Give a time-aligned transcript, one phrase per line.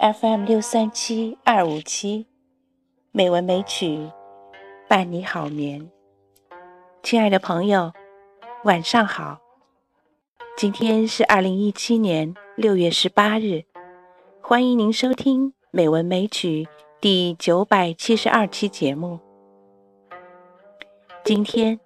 [0.00, 2.26] FM 六三七二五七，
[3.12, 4.10] 美文美曲
[4.88, 5.90] 伴你好眠。
[7.02, 7.92] 亲爱的朋友，
[8.64, 9.38] 晚上好。
[10.56, 13.64] 今天是二零一七年六月十八日，
[14.40, 16.64] 欢迎您收听《美文美曲》
[16.98, 19.20] 第九百七十二期节目。
[21.22, 21.78] 今天，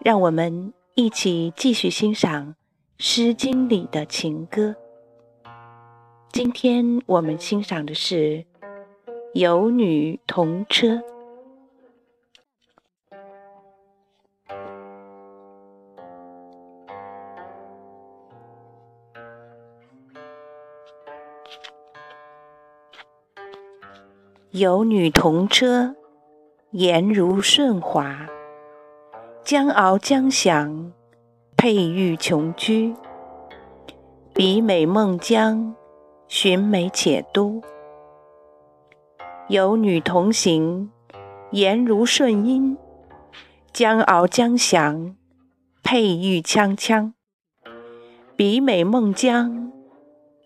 [0.00, 2.48] 让我们一起继续欣赏
[2.98, 4.74] 《诗经》里的情歌。
[6.32, 8.16] 今天我们欣赏的是
[9.34, 10.86] 《有女同车》。
[24.52, 25.94] 有女同车，
[26.70, 28.26] 颜如舜华。
[29.44, 30.94] 将翱将翔，
[31.58, 32.94] 佩玉琼居。
[34.32, 35.76] 比美孟姜。
[36.34, 37.60] 寻美且都，
[39.50, 40.90] 有女同行，
[41.50, 42.78] 颜如舜音。
[43.70, 45.14] 将翱将翔，
[45.82, 47.12] 佩玉锵锵。
[48.34, 49.70] 比美孟姜，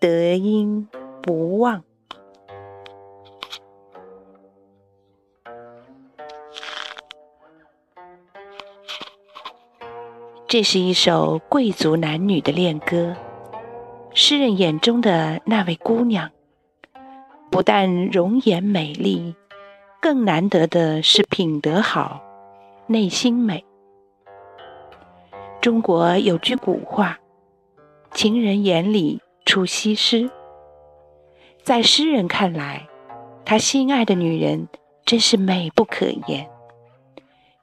[0.01, 0.89] 得音
[1.23, 1.85] 不忘。
[10.49, 13.15] 这是一首贵族男女的恋歌。
[14.19, 16.31] 诗人眼中的那位姑娘，
[17.51, 19.35] 不但容颜美丽，
[20.01, 22.23] 更难得的是品德好，
[22.87, 23.63] 内心美。
[25.61, 27.19] 中国有句古话
[28.15, 30.31] ：“情人眼里出西施。”
[31.63, 32.89] 在诗人看来，
[33.45, 34.67] 他心爱的女人
[35.05, 36.49] 真是美不可言。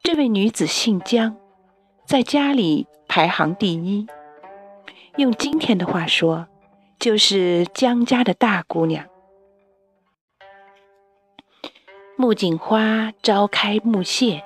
[0.03, 1.35] 这位女子姓姜，
[2.05, 4.05] 在家里排行第一。
[5.17, 6.47] 用今天的话说，
[6.99, 9.05] 就是江家的大姑娘。
[12.15, 14.43] 木槿花朝开暮谢，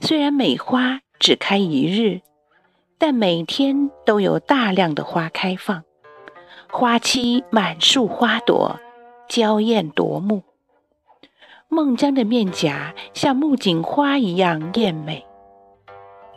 [0.00, 2.20] 虽然每花只开一日，
[2.96, 5.82] 但每天都有大量的花开放，
[6.70, 8.78] 花期满树花朵，
[9.28, 10.44] 娇艳夺目。
[11.68, 15.27] 孟姜的面颊像木槿花一样艳美。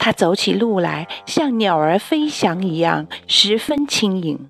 [0.03, 4.49] 她走起路来像鸟儿飞翔一样，十分轻盈。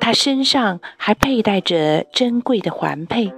[0.00, 3.32] 她身上还佩戴着珍贵的环佩，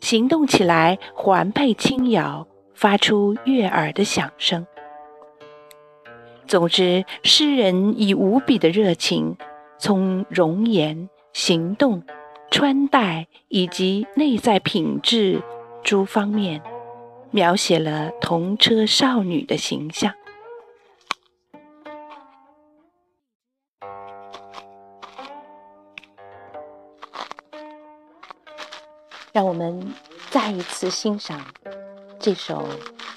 [0.00, 4.66] 行动起来环佩轻摇，发出悦耳的响声。
[6.46, 9.38] 总之，诗人以无比的热情，
[9.78, 12.02] 从容颜、行动、
[12.50, 15.40] 穿戴以及内在品质
[15.82, 16.60] 诸方面。
[17.30, 20.14] 描写了童车少女的形象。
[29.38, 29.94] 让我们
[30.30, 31.40] 再一次欣赏
[32.18, 32.68] 这首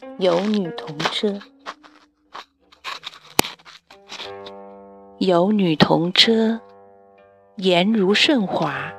[0.20, 1.30] 《有女同车》。
[5.18, 6.62] 有女同车，
[7.56, 8.94] 颜如舜华。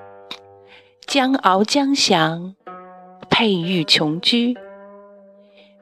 [1.07, 2.57] 将翱将翔，
[3.31, 4.59] 佩玉琼居。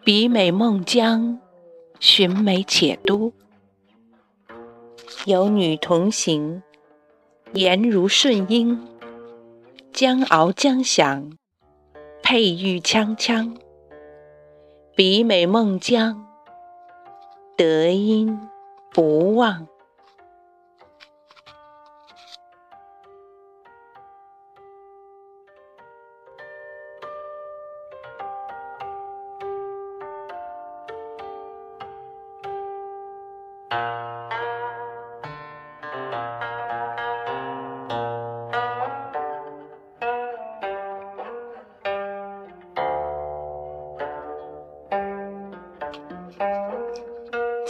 [0.05, 1.41] 比美孟姜，
[1.99, 3.33] 寻美且都。
[5.25, 6.63] 有女同行，
[7.55, 8.90] 颜如舜英。
[9.93, 11.37] 将翱将翔，
[12.23, 13.57] 佩玉锵锵。
[14.95, 16.27] 比美孟姜，
[17.57, 18.39] 得音
[18.93, 19.67] 不忘。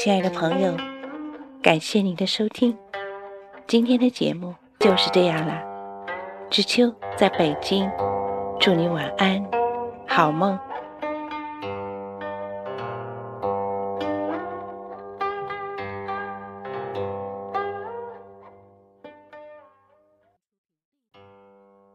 [0.02, 0.74] 亲爱的朋友，
[1.62, 2.74] 感谢您的收听，
[3.66, 5.62] 今天的节目就是这样了。
[6.48, 7.86] 知秋在北京，
[8.58, 9.44] 祝你晚安，
[10.08, 10.58] 好梦。